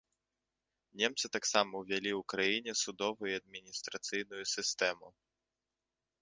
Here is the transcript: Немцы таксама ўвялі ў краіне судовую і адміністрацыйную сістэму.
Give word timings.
Немцы 1.01 1.25
таксама 1.35 1.71
ўвялі 1.81 2.11
ў 2.19 2.29
краіне 2.33 2.71
судовую 2.85 3.29
і 3.33 3.37
адміністрацыйную 3.41 4.41
сістэму. 4.55 5.07